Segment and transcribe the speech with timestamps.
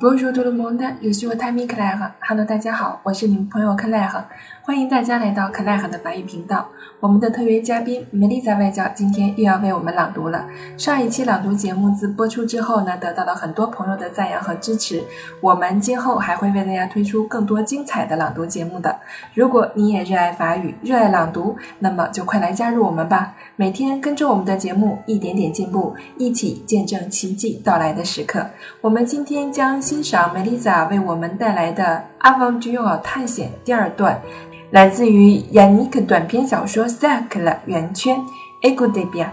[0.00, 2.12] Bonjour tout le monde, je suis votre ami Claire.
[2.26, 4.24] Hello，大家好，我是你们朋友 Claire。
[4.62, 6.66] 欢迎大家来到 Claire 的法语频道。
[6.98, 10.46] 我们的特约嘉宾 Melissa 外教今天又要为我们朗读了。
[10.78, 15.04] 上一期朗读节目自播出之后呢，得到了很多朋友的赞扬和支持。
[15.42, 18.98] 我们今后还会为大家推出更多精彩的朗读节目的。
[19.34, 23.34] 如果你也热爱法语，热爱朗读，那么就快来加入我们吧！
[23.56, 28.46] 每天跟着我们的节目，一点点进步，一起见证奇迹到来的时刻。
[28.80, 31.83] 我们今天将 欣赏 Melissa 为我们带来的《
[32.19, 34.21] 阿旺居奥探险》第二段。
[34.69, 38.17] 来自于 Yannick 短篇小说《Sac》的圆圈。
[38.61, 39.31] Écoutez bien.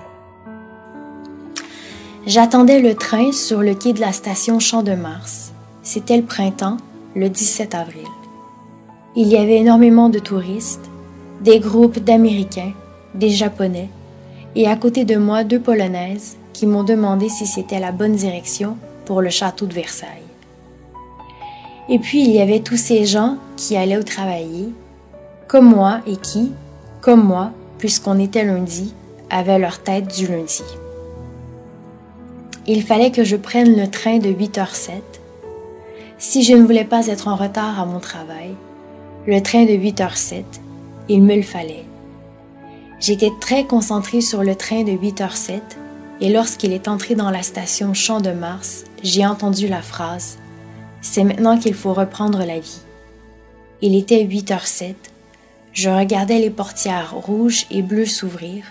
[2.26, 5.52] J'attendais le train sur le quai de la station Champ de Mars.
[5.82, 6.78] C'était le printemps,
[7.14, 8.08] le 17 avril.
[9.14, 10.88] Il y avait énormément de touristes,
[11.42, 12.72] des groupes d'Américains,
[13.14, 13.90] des Japonais,
[14.54, 18.78] et à côté de moi deux Polonaises qui m'ont demandé si c'était la bonne direction
[19.04, 20.08] pour le château de Versailles.
[21.89, 24.69] Et puis il y avait tous ces gens qui allaient au travailler
[25.47, 26.51] comme moi et qui,
[27.01, 28.93] comme moi, puisqu'on était lundi,
[29.31, 30.63] avaient leur tête du lundi.
[32.67, 35.01] Il fallait que je prenne le train de 8h07.
[36.19, 38.53] Si je ne voulais pas être en retard à mon travail,
[39.25, 40.43] le train de 8h07,
[41.09, 41.85] il me le fallait.
[42.99, 45.61] J'étais très concentrée sur le train de 8h07
[46.21, 50.37] et lorsqu'il est entré dans la station Champ de Mars, j'ai entendu la phrase
[51.01, 52.81] C'est maintenant qu'il faut reprendre la vie.
[53.81, 54.95] Il était 8h07
[55.71, 58.65] je regardais les portières rouges et bleues s'ouvrir,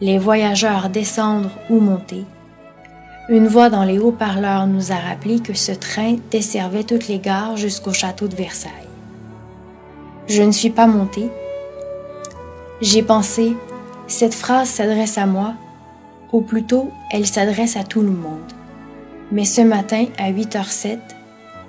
[0.00, 2.24] les voyageurs descendre ou monter.
[3.28, 7.56] Une voix dans les haut-parleurs nous a rappelé que ce train desservait toutes les gares
[7.56, 8.72] jusqu'au château de Versailles.
[10.26, 11.30] Je ne suis pas montée.
[12.80, 13.56] J'ai pensé,
[14.06, 15.54] cette phrase s'adresse à moi,
[16.32, 18.52] ou plutôt elle s'adresse à tout le monde.
[19.30, 20.98] Mais ce matin, à 8h07,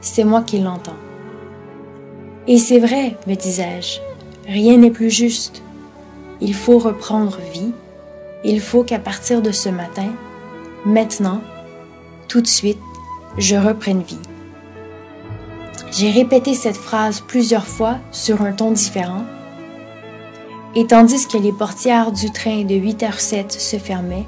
[0.01, 0.97] c'est moi qui l'entends.
[2.47, 3.99] Et c'est vrai, me disais-je,
[4.47, 5.61] Rien n'est plus juste.
[6.41, 7.71] Il faut reprendre vie.
[8.43, 10.07] Il faut qu'à partir de ce matin,
[10.85, 11.41] maintenant,
[12.27, 12.79] tout de suite,
[13.37, 14.17] je reprenne vie.
[15.91, 19.23] J'ai répété cette phrase plusieurs fois sur un ton différent.
[20.75, 24.25] Et tandis que les portières du train de 8h07 se fermaient,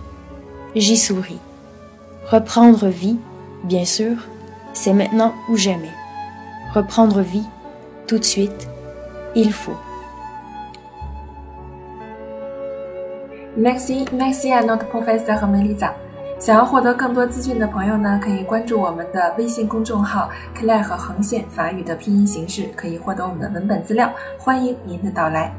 [0.76, 1.40] j'y souris.
[2.28, 3.18] Reprendre vie,
[3.64, 4.18] bien sûr,
[4.74, 5.92] c'est maintenant ou jamais.
[6.74, 7.46] Reprendre vie,
[8.08, 8.68] tout de suite,
[9.36, 9.78] il faut.
[13.58, 15.92] Merci, merci à notre professeur 和 Melissa。
[16.40, 24.10] 想要获得更多资讯的朋友呢，可以关注我们的微信公众号 “Claire 和横线法语”的拼音形式，可以获得我们的文本资料。
[24.40, 25.54] 欢迎您的到来。